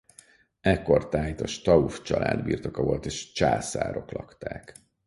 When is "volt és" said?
2.83-3.31